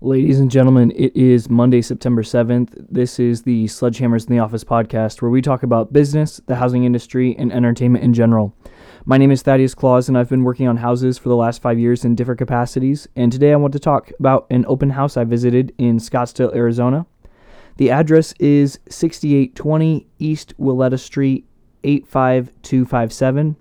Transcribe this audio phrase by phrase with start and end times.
[0.00, 2.74] Ladies and gentlemen, it is Monday, September 7th.
[2.90, 6.84] This is the Sledgehammers in the Office podcast where we talk about business, the housing
[6.84, 8.54] industry, and entertainment in general.
[9.06, 11.78] My name is Thaddeus Claus, and I've been working on houses for the last five
[11.78, 13.08] years in different capacities.
[13.14, 17.06] And today I want to talk about an open house I visited in Scottsdale, Arizona.
[17.76, 21.46] The address is 6820 East Willetta Street,
[21.84, 23.56] 85257.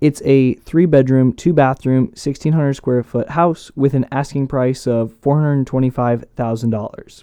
[0.00, 5.20] It's a three bedroom, two bathroom, 1,600 square foot house with an asking price of
[5.20, 7.22] $425,000.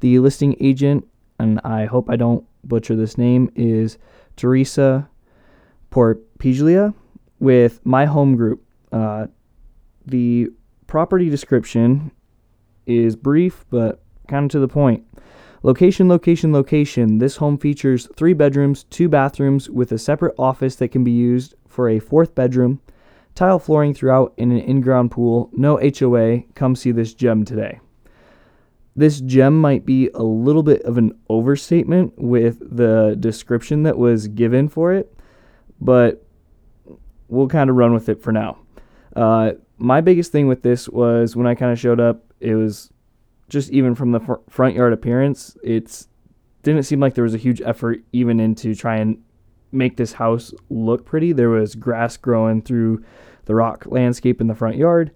[0.00, 3.96] The listing agent, and I hope I don't butcher this name, is
[4.36, 5.08] Teresa
[5.90, 6.92] Porpiglia
[7.38, 8.62] with My Home Group.
[8.90, 9.28] Uh,
[10.04, 10.50] the
[10.86, 12.10] property description
[12.86, 15.06] is brief but kind of to the point.
[15.62, 17.18] Location, location, location.
[17.18, 21.54] This home features three bedrooms, two bathrooms, with a separate office that can be used
[21.72, 22.80] for a fourth bedroom,
[23.34, 25.50] tile flooring throughout, and an in ground pool.
[25.52, 26.42] No HOA.
[26.54, 27.80] Come see this gem today.
[28.94, 34.28] This gem might be a little bit of an overstatement with the description that was
[34.28, 35.16] given for it,
[35.80, 36.26] but
[37.28, 38.58] we'll kind of run with it for now.
[39.16, 42.90] Uh, my biggest thing with this was when I kind of showed up, it was
[43.48, 46.08] just even from the fr- front yard appearance, it's
[46.62, 49.22] didn't seem like there was a huge effort even into trying
[49.72, 51.32] make this house look pretty.
[51.32, 53.04] There was grass growing through
[53.46, 55.10] the rock landscape in the front yard,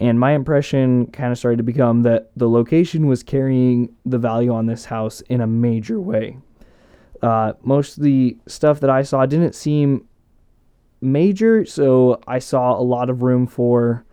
[0.00, 4.52] and my impression kind of started to become that the location was carrying the value
[4.52, 6.38] on this house in a major way.
[7.22, 10.06] Uh, most of the stuff that I saw didn't seem
[11.00, 14.04] major, so I saw a lot of room for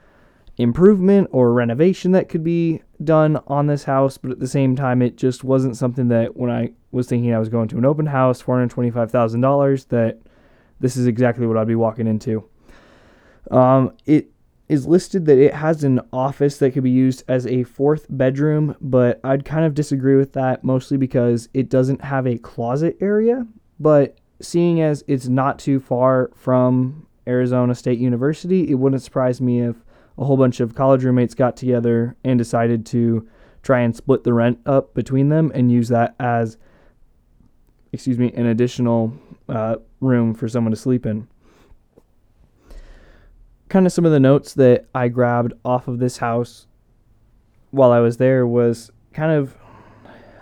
[0.58, 5.02] improvement or renovation that could be done on this house, but at the same time,
[5.02, 8.08] it just wasn't something that when I was thinking I was going to an open
[8.08, 10.20] house, $425,000, that
[10.80, 12.48] this is exactly what I'd be walking into.
[13.50, 14.32] Um, it
[14.68, 18.76] is listed that it has an office that could be used as a fourth bedroom,
[18.80, 23.46] but I'd kind of disagree with that mostly because it doesn't have a closet area.
[23.80, 29.62] But seeing as it's not too far from Arizona State University, it wouldn't surprise me
[29.62, 29.76] if
[30.18, 33.28] a whole bunch of college roommates got together and decided to
[33.64, 36.58] try and split the rent up between them and use that as,
[37.92, 39.14] excuse me, an additional
[39.50, 41.28] uh, room for someone to sleep in.
[43.70, 46.68] Kind of some of the notes that I grabbed off of this house
[47.72, 49.56] while I was there was kind of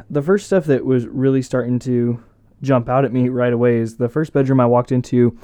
[0.10, 2.24] the first stuff that was really starting to
[2.62, 5.38] jump out at me right away is the first bedroom I walked into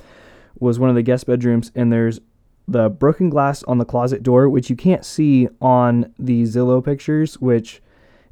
[0.60, 2.20] was one of the guest bedrooms, and there's
[2.68, 7.40] the broken glass on the closet door, which you can't see on the Zillow pictures,
[7.40, 7.82] which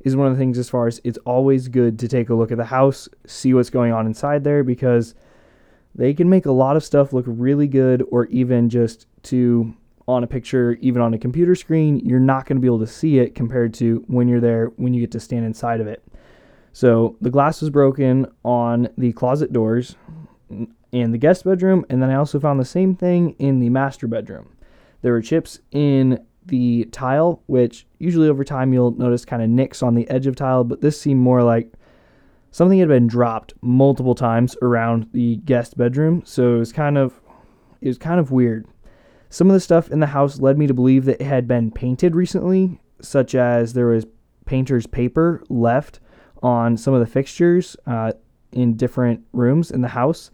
[0.04, 2.52] is one of the things as far as it's always good to take a look
[2.52, 5.16] at the house, see what's going on inside there, because
[5.96, 9.74] they can make a lot of stuff look really good, or even just to
[10.08, 12.88] on a picture, even on a computer screen, you're not going to be able to
[12.88, 16.04] see it compared to when you're there, when you get to stand inside of it.
[16.74, 19.96] So the glass was broken on the closet doors
[20.92, 24.08] in the guest bedroom, and then I also found the same thing in the master
[24.08, 24.50] bedroom.
[25.02, 29.84] There were chips in the tile, which usually over time you'll notice kind of nicks
[29.84, 31.72] on the edge of tile, but this seemed more like
[32.52, 37.20] something had been dropped multiple times around the guest bedroom, so it was kind of
[37.82, 38.66] it was kind of weird.
[39.30, 41.72] Some of the stuff in the house led me to believe that it had been
[41.72, 44.06] painted recently, such as there was
[44.46, 46.00] painter's paper left
[46.42, 48.12] on some of the fixtures uh,
[48.52, 50.30] in different rooms in the house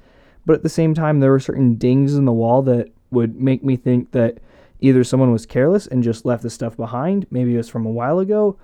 [0.49, 3.63] but at the same time, there were certain dings in the wall that would make
[3.63, 4.39] me think that
[4.79, 7.91] either someone was careless and just left the stuff behind, maybe it was from a
[7.91, 8.57] while ago,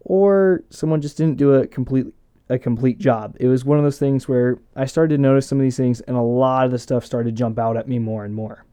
[0.00, 2.06] or someone just didn't do a complete
[2.48, 3.36] a complete job.
[3.40, 6.00] It was one of those things where I started to notice some of these things
[6.02, 8.64] and a lot of the stuff started to jump out at me more and more.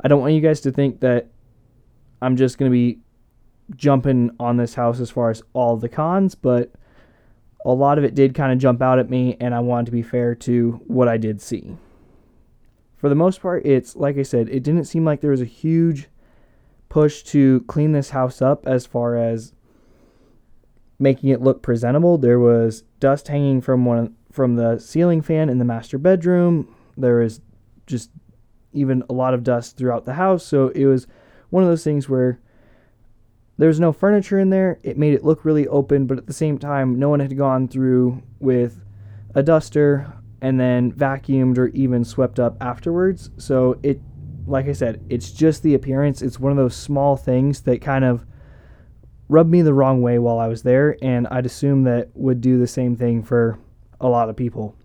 [0.00, 1.28] I don't want you guys to think that
[2.20, 2.98] I'm just going to be
[3.76, 6.72] jumping on this house as far as all the cons, but
[7.64, 9.92] a lot of it did kind of jump out at me, and I wanted to
[9.92, 11.76] be fair to what I did see.
[12.96, 15.46] For the most part, it's like I said, it didn't seem like there was a
[15.46, 16.08] huge
[16.88, 19.52] push to clean this house up as far as
[20.98, 22.16] making it look presentable.
[22.16, 26.74] There was dust hanging from one from the ceiling fan in the master bedroom.
[26.96, 27.40] There was
[27.86, 28.10] just
[28.72, 31.06] even a lot of dust throughout the house, so it was
[31.50, 32.40] one of those things where
[33.58, 34.78] there was no furniture in there.
[34.82, 37.68] It made it look really open, but at the same time, no one had gone
[37.68, 38.82] through with
[39.34, 43.30] a duster and then vacuumed or even swept up afterwards.
[43.38, 44.00] So it,
[44.46, 46.22] like I said, it's just the appearance.
[46.22, 48.26] It's one of those small things that kind of
[49.28, 52.58] rubbed me the wrong way while I was there, and I'd assume that would do
[52.58, 53.58] the same thing for
[54.00, 54.76] a lot of people.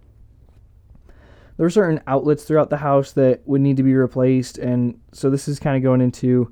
[1.58, 5.30] There were certain outlets throughout the house that would need to be replaced, and so
[5.30, 6.50] this is kind of going into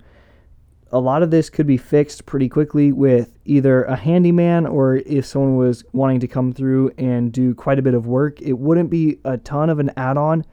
[0.91, 5.25] a lot of this could be fixed pretty quickly with either a handyman or if
[5.25, 8.41] someone was wanting to come through and do quite a bit of work.
[8.41, 10.45] It wouldn't be a ton of an add on,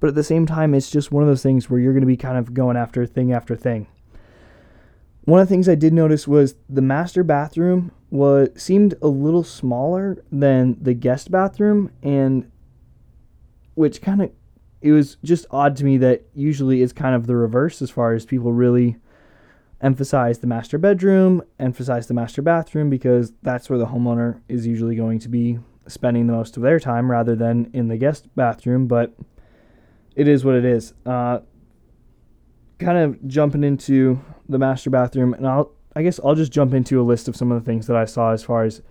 [0.00, 2.06] but at the same time, it's just one of those things where you're going to
[2.06, 3.86] be kind of going after thing after thing.
[5.24, 9.42] One of the things I did notice was the master bathroom was seemed a little
[9.42, 12.50] smaller than the guest bathroom and
[13.74, 14.30] which kind of
[14.80, 18.14] it was just odd to me that usually it's kind of the reverse as far
[18.14, 18.96] as people really
[19.80, 24.96] emphasize the master bedroom, emphasize the master bathroom because that's where the homeowner is usually
[24.96, 28.86] going to be spending the most of their time rather than in the guest bathroom.
[28.86, 29.14] But
[30.14, 30.94] it is what it is.
[31.04, 31.40] Uh,
[32.78, 37.00] kind of jumping into the master bathroom, and I'll I guess I'll just jump into
[37.00, 38.82] a list of some of the things that I saw as far as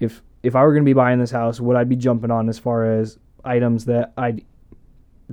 [0.00, 2.48] if if I were going to be buying this house, what I'd be jumping on
[2.48, 4.44] as far as items that I'd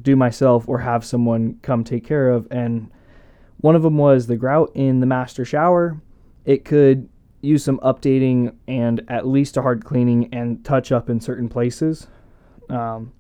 [0.02, 2.90] do myself or have someone come take care of and
[3.62, 6.02] one of them was the grout in the master shower.
[6.46, 7.08] It could
[7.42, 12.08] use some updating and at least a hard cleaning and touch up in certain places.
[12.70, 13.14] Um,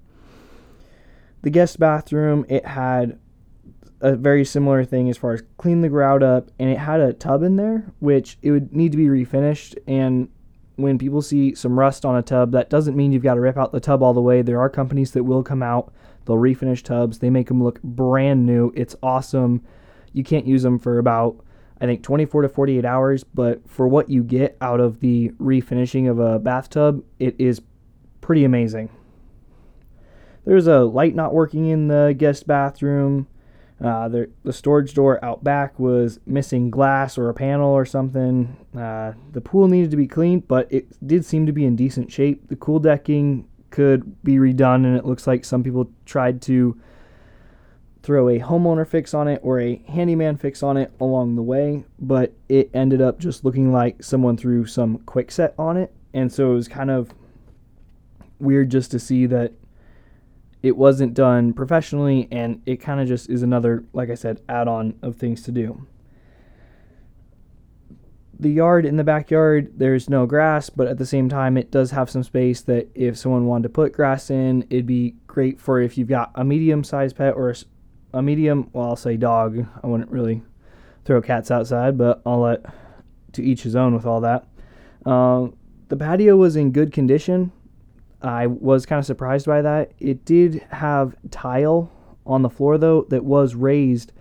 [1.41, 3.19] the guest bathroom, it had
[3.99, 7.13] a very similar thing as far as clean the grout up, and it had a
[7.13, 9.75] tub in there, which it would need to be refinished.
[9.87, 10.29] And
[10.75, 13.57] when people see some rust on a tub, that doesn't mean you've got to rip
[13.57, 14.41] out the tub all the way.
[14.41, 15.93] There are companies that will come out,
[16.25, 18.71] they'll refinish tubs, they make them look brand new.
[18.75, 19.63] It's awesome
[20.13, 21.43] you can't use them for about
[21.81, 26.07] I think 24 to 48 hours, but for what you get out of the refinishing
[26.07, 27.59] of a bathtub, it is
[28.21, 28.89] pretty amazing.
[30.45, 33.27] There's a light not working in the guest bathroom.
[33.83, 38.55] Uh, the, the storage door out back was missing glass or a panel or something.
[38.77, 42.11] Uh, the pool needed to be cleaned, but it did seem to be in decent
[42.11, 42.47] shape.
[42.47, 46.79] The cool decking could be redone, and it looks like some people tried to
[48.03, 51.83] throw a homeowner fix on it or a handyman fix on it along the way,
[51.99, 55.93] but it ended up just looking like someone threw some Kwikset on it.
[56.13, 57.13] And so it was kind of
[58.39, 59.53] weird just to see that
[60.63, 64.67] it wasn't done professionally and it kind of just is another, like I said, add
[64.67, 65.87] on of things to do.
[68.39, 71.91] The yard in the backyard, there's no grass, but at the same time, it does
[71.91, 75.79] have some space that if someone wanted to put grass in, it'd be great for
[75.79, 77.55] if you've got a medium sized pet or a
[78.13, 79.65] a medium, well, I'll say dog.
[79.83, 80.41] I wouldn't really
[81.05, 82.65] throw cats outside, but I'll let
[83.33, 84.47] to each his own with all that.
[85.05, 85.47] Uh,
[85.87, 87.51] the patio was in good condition.
[88.21, 89.93] I was kind of surprised by that.
[89.99, 91.91] It did have tile
[92.25, 94.11] on the floor, though, that was raised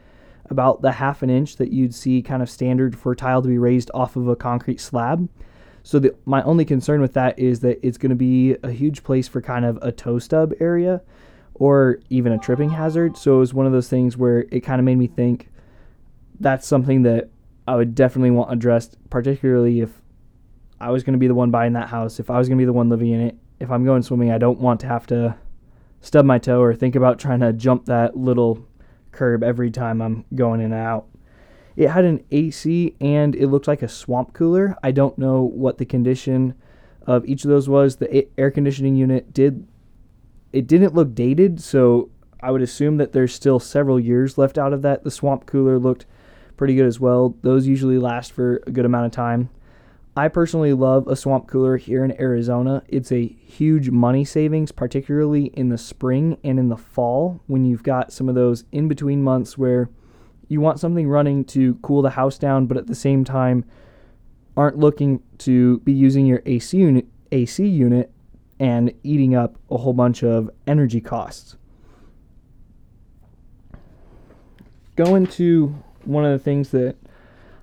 [0.48, 3.58] about the half an inch that you'd see kind of standard for tile to be
[3.58, 5.28] raised off of a concrete slab.
[5.82, 9.02] So the, my only concern with that is that it's going to be a huge
[9.02, 11.02] place for kind of a toe stub area
[11.60, 13.16] or even a tripping hazard.
[13.16, 15.50] So it was one of those things where it kind of made me think
[16.40, 17.28] that's something that
[17.68, 19.90] I would definitely want addressed, particularly if
[20.80, 22.62] I was going to be the one buying that house, if I was going to
[22.62, 23.36] be the one living in it.
[23.60, 25.36] If I'm going swimming, I don't want to have to
[26.00, 28.66] stub my toe or think about trying to jump that little
[29.12, 31.08] curb every time I'm going in and out.
[31.76, 34.76] It had an AC and it looked like a swamp cooler.
[34.82, 36.54] I don't know what the condition
[37.06, 37.96] of each of those was.
[37.96, 39.66] The air conditioning unit did
[40.52, 42.10] it didn't look dated, so
[42.40, 45.04] I would assume that there's still several years left out of that.
[45.04, 46.06] The swamp cooler looked
[46.56, 47.34] pretty good as well.
[47.42, 49.50] Those usually last for a good amount of time.
[50.16, 52.82] I personally love a swamp cooler here in Arizona.
[52.88, 57.84] It's a huge money savings, particularly in the spring and in the fall when you've
[57.84, 59.88] got some of those in between months where
[60.48, 63.64] you want something running to cool the house down, but at the same time
[64.56, 68.12] aren't looking to be using your AC unit AC unit
[68.60, 71.56] and eating up a whole bunch of energy costs.
[74.96, 75.74] Going to
[76.04, 76.96] one of the things that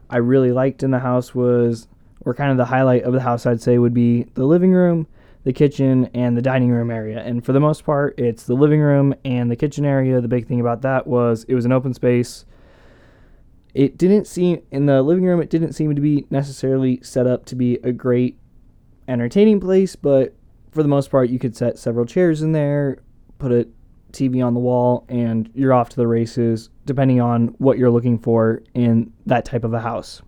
[0.10, 1.88] I really liked in the house was,
[2.22, 5.06] or kind of the highlight of the house, I'd say, would be the living room,
[5.44, 7.20] the kitchen, and the dining room area.
[7.20, 10.20] And for the most part, it's the living room and the kitchen area.
[10.20, 12.44] The big thing about that was it was an open space.
[13.75, 17.46] It didn't seem, in the living room, it didn't seem to be necessarily set up
[17.46, 18.39] to be a great
[19.08, 20.34] entertaining place, but
[20.78, 23.00] for the most part, you could set several chairs in there,
[23.40, 23.68] put a
[24.12, 28.20] TV on the wall, and you're off to the races, depending on what you're looking
[28.20, 30.22] for in that type of a house.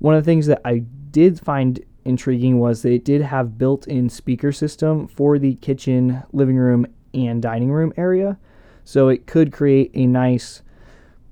[0.00, 0.78] One of the things that I
[1.12, 6.84] did find intriguing was it did have built-in speaker system for the kitchen, living room,
[7.14, 8.36] and dining room area.
[8.82, 10.62] So it could create a nice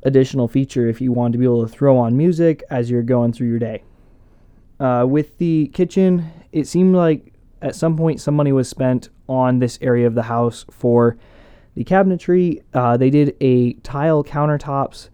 [0.04, 3.32] additional feature if you want to be able to throw on music as you're going
[3.32, 3.82] through your day.
[4.78, 9.58] Uh, with the kitchen, it seemed like at some point some money was spent on
[9.58, 11.16] this area of the house for
[11.74, 12.62] the cabinetry.
[12.72, 15.08] Uh, they did a tile countertops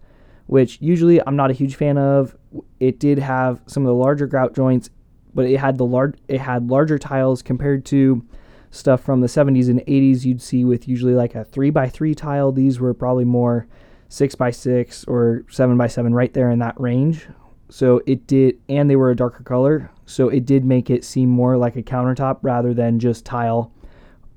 [0.47, 2.35] which usually I'm not a huge fan of.
[2.79, 4.89] It did have some of the larger grout joints,
[5.33, 8.25] but it had the large it had larger tiles compared to
[8.71, 12.15] stuff from the 70s and 80s you'd see with usually like a 3 by 3
[12.15, 12.51] tile.
[12.51, 13.67] These were probably more
[14.09, 17.27] 6 by 6 or 7 by 7 right there in that range.
[17.73, 21.27] So it did and they were a darker color, so it did make it seem
[21.27, 23.71] more like a countertop rather than just tile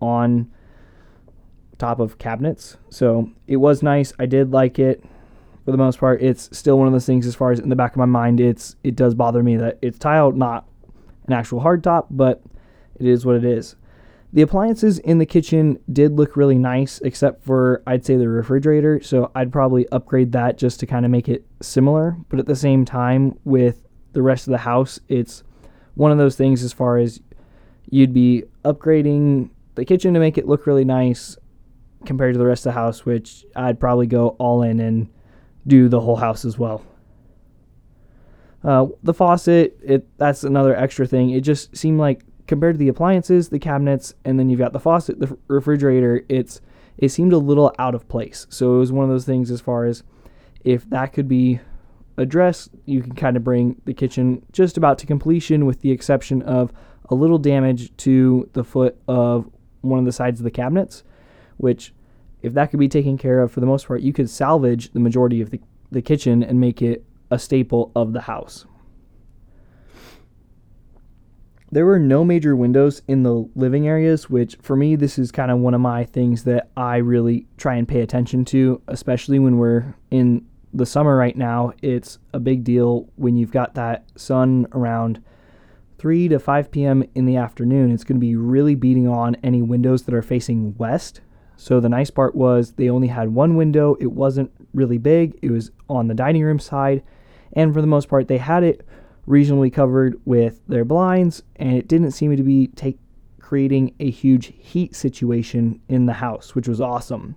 [0.00, 0.50] on
[1.76, 2.78] top of cabinets.
[2.88, 4.14] So it was nice.
[4.18, 5.04] I did like it
[5.66, 6.22] for the most part.
[6.22, 8.40] It's still one of those things as far as in the back of my mind,
[8.40, 10.66] it's it does bother me that it's tile, not
[11.26, 12.40] an actual hard top, but
[12.98, 13.76] it is what it is.
[14.32, 19.00] The appliances in the kitchen did look really nice, except for I'd say the refrigerator.
[19.00, 22.16] So I'd probably upgrade that just to kind of make it similar.
[22.28, 25.42] But at the same time, with the rest of the house, it's
[25.94, 27.20] one of those things as far as
[27.88, 31.36] you'd be upgrading the kitchen to make it look really nice
[32.04, 35.08] compared to the rest of the house, which I'd probably go all in and
[35.66, 36.82] do the whole house as well.
[38.64, 41.30] Uh, the faucet, it that's another extra thing.
[41.30, 44.80] It just seemed like compared to the appliances, the cabinets, and then you've got the
[44.80, 46.60] faucet, the refrigerator, it's
[46.98, 48.46] it seemed a little out of place.
[48.48, 50.02] So it was one of those things as far as
[50.64, 51.60] if that could be
[52.16, 56.42] addressed, you can kind of bring the kitchen just about to completion with the exception
[56.42, 56.72] of
[57.10, 59.50] a little damage to the foot of
[59.82, 61.04] one of the sides of the cabinets,
[61.58, 61.92] which
[62.42, 65.00] if that could be taken care of for the most part, you could salvage the
[65.00, 65.60] majority of the,
[65.90, 68.66] the kitchen and make it a staple of the house.
[71.76, 75.50] There were no major windows in the living areas, which for me, this is kind
[75.50, 79.58] of one of my things that I really try and pay attention to, especially when
[79.58, 81.74] we're in the summer right now.
[81.82, 85.22] It's a big deal when you've got that sun around
[85.98, 87.04] 3 to 5 p.m.
[87.14, 87.90] in the afternoon.
[87.90, 91.20] It's going to be really beating on any windows that are facing west.
[91.56, 93.98] So the nice part was they only had one window.
[94.00, 97.02] It wasn't really big, it was on the dining room side.
[97.52, 98.80] And for the most part, they had it
[99.26, 102.98] reasonably covered with their blinds, and it didn't seem to be take,
[103.40, 107.36] creating a huge heat situation in the house, which was awesome.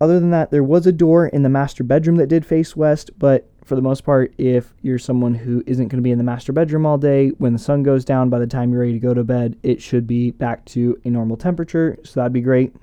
[0.00, 3.10] Other than that, there was a door in the master bedroom that did face west,
[3.18, 6.24] but for the most part, if you're someone who isn't going to be in the
[6.24, 8.98] master bedroom all day, when the sun goes down by the time you're ready to
[8.98, 12.74] go to bed, it should be back to a normal temperature, so that'd be great.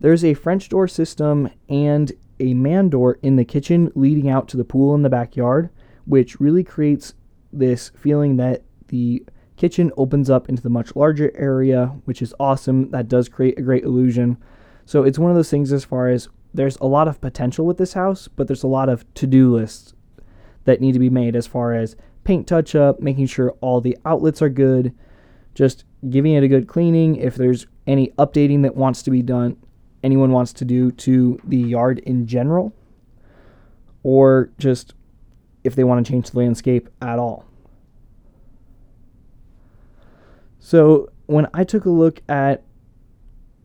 [0.00, 4.56] There's a French door system and a man door in the kitchen leading out to
[4.56, 5.70] the pool in the backyard
[6.06, 7.14] which really creates
[7.52, 9.24] this feeling that the
[9.56, 12.90] kitchen opens up into the much larger area, which is awesome.
[12.90, 14.36] That does create a great illusion.
[14.84, 17.78] So it's one of those things as far as there's a lot of potential with
[17.78, 19.94] this house, but there's a lot of to do lists
[20.64, 23.96] that need to be made as far as paint touch up, making sure all the
[24.04, 24.94] outlets are good,
[25.54, 27.16] just giving it a good cleaning.
[27.16, 29.56] If there's any updating that wants to be done,
[30.02, 32.74] anyone wants to do to the yard in general,
[34.02, 34.94] or just
[35.64, 37.44] if they want to change the landscape at all.
[40.60, 42.62] So when I took a look at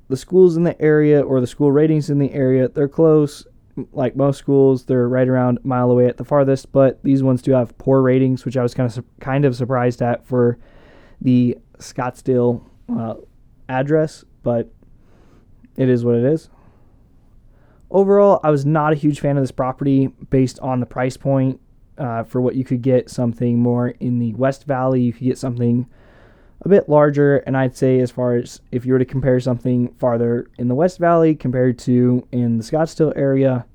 [0.07, 3.45] the schools in the area or the school ratings in the area, they're close.
[3.93, 7.41] Like most schools, they're right around a mile away at the farthest, but these ones
[7.41, 10.57] do have poor ratings, which I was kind of su- kind of surprised at for
[11.21, 13.15] the Scottsdale uh,
[13.69, 14.69] address, but
[15.77, 16.49] it is what it is.
[17.89, 21.61] Overall, I was not a huge fan of this property based on the price point
[21.99, 25.01] uh, for what you could get something more in the West Valley.
[25.01, 25.87] You could get something
[26.61, 29.93] a bit larger, and I'd say as far as if you were to compare something
[29.99, 33.65] farther in the West Valley compared to in the Scottsdale area,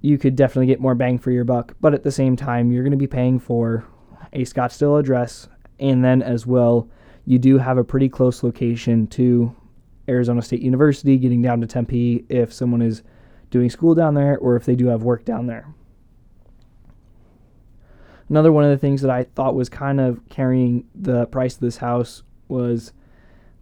[0.00, 1.74] you could definitely get more bang for your buck.
[1.80, 3.84] But at the same time, you're going to be paying for
[4.32, 5.48] a Scottsdale address,
[5.80, 6.88] and then as well,
[7.24, 9.54] you do have a pretty close location to
[10.08, 13.02] Arizona State University, getting down to Tempe if someone is
[13.50, 15.66] doing school down there or if they do have work down there.
[18.28, 21.60] Another one of the things that I thought was kind of carrying the price of
[21.60, 22.92] this house was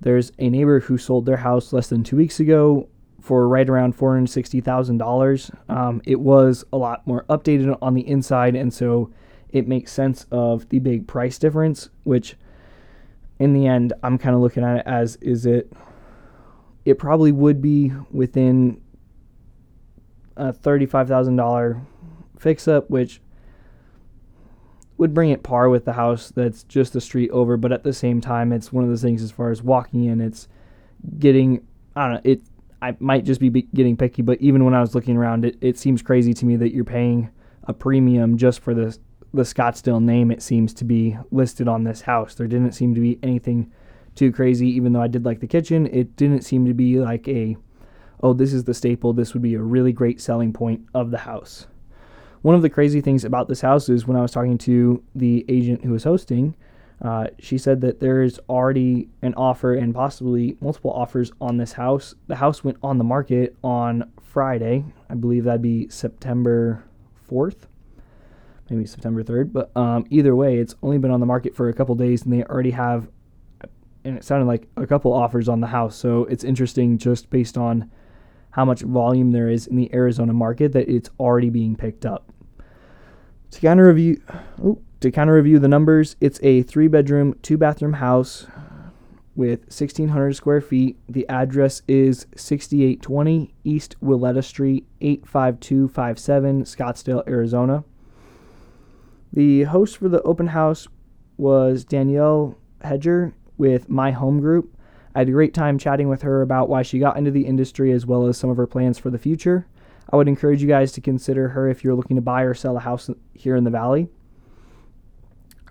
[0.01, 2.89] there's a neighbor who sold their house less than two weeks ago
[3.21, 5.71] for right around $460,000.
[5.71, 9.11] Um, it was a lot more updated on the inside, and so
[9.51, 12.37] it makes sense of the big price difference, which
[13.39, 15.73] in the end, I'm kind of looking at it as is it,
[16.85, 18.81] it probably would be within
[20.37, 21.85] a $35,000
[22.39, 23.21] fix up, which
[24.97, 27.93] would bring it par with the house that's just a street over, but at the
[27.93, 30.49] same time, it's one of those things as far as walking in, it's
[31.19, 32.43] getting, I don't know, it,
[32.81, 35.79] I might just be getting picky, but even when I was looking around, it, it
[35.79, 37.31] seems crazy to me that you're paying
[37.65, 38.97] a premium just for the,
[39.33, 42.35] the Scottsdale name, it seems to be listed on this house.
[42.35, 43.73] There didn't seem to be anything
[44.15, 45.87] too crazy, even though I did like the kitchen.
[45.87, 47.57] It didn't seem to be like a
[48.23, 49.13] oh, this is the staple.
[49.13, 51.67] This would be a really great selling point of the house.
[52.45, 55.47] One of the crazy things about this house is when I was talking to the
[55.49, 56.55] agent who was hosting,
[57.01, 61.73] uh, she said that there is already an offer and possibly multiple offers on this
[61.73, 62.15] house.
[62.27, 64.85] The house went on the market on Friday.
[65.09, 66.85] I believe that'd be September
[67.31, 67.61] 4th,
[68.69, 69.51] maybe September 3rd.
[69.51, 72.33] But um, either way, it's only been on the market for a couple days and
[72.35, 73.09] they already have,
[74.05, 75.97] and it sounded like a couple offers on the house.
[75.97, 77.91] So it's interesting just based on
[78.51, 82.31] how much volume there is in the Arizona market that it's already being picked up.
[83.55, 84.21] To kind of review,
[84.99, 88.49] to kind of review the numbers, it's a three bedroom, two bathroom house
[89.37, 90.97] with 1,600 square feet.
[91.09, 97.85] The address is 6820 East Willetta Street, 85257, Scottsdale, Arizona.
[99.33, 100.89] The host for the open house
[101.37, 104.77] was Danielle Hedger with My Home Group.
[105.15, 107.93] I had a great time chatting with her about why she got into the industry
[107.93, 109.69] as well as some of her plans for the future.
[110.11, 112.77] I would encourage you guys to consider her if you're looking to buy or sell
[112.77, 114.09] a house here in the valley.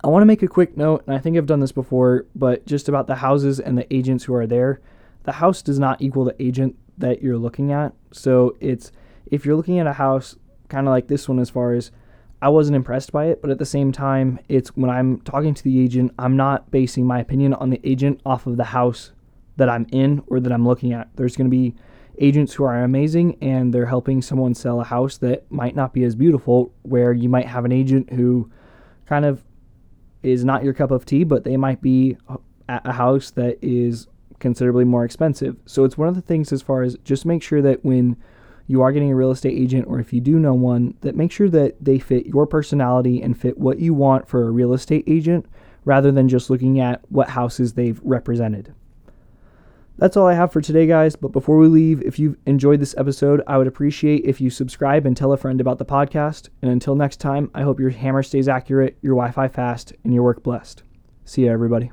[0.03, 2.65] I want to make a quick note, and I think I've done this before, but
[2.65, 4.81] just about the houses and the agents who are there.
[5.23, 7.93] The house does not equal the agent that you're looking at.
[8.11, 8.91] So it's
[9.27, 10.35] if you're looking at a house
[10.67, 11.91] kind of like this one, as far as
[12.41, 15.63] I wasn't impressed by it, but at the same time, it's when I'm talking to
[15.63, 19.13] the agent, I'm not basing my opinion on the agent off of the house
[19.55, 21.07] that I'm in or that I'm looking at.
[21.15, 21.75] There's going to be
[22.19, 26.03] agents who are amazing and they're helping someone sell a house that might not be
[26.03, 28.49] as beautiful, where you might have an agent who
[29.05, 29.43] kind of
[30.21, 32.17] is not your cup of tea, but they might be
[32.69, 34.07] at a house that is
[34.39, 35.57] considerably more expensive.
[35.65, 38.17] So it's one of the things as far as just make sure that when
[38.67, 41.31] you are getting a real estate agent or if you do know one, that make
[41.31, 45.03] sure that they fit your personality and fit what you want for a real estate
[45.07, 45.45] agent
[45.85, 48.73] rather than just looking at what houses they've represented.
[49.97, 51.15] That's all I have for today, guys.
[51.15, 55.05] But before we leave, if you've enjoyed this episode, I would appreciate if you subscribe
[55.05, 56.49] and tell a friend about the podcast.
[56.61, 60.13] And until next time, I hope your hammer stays accurate, your Wi Fi fast, and
[60.13, 60.83] your work blessed.
[61.25, 61.91] See ya, everybody.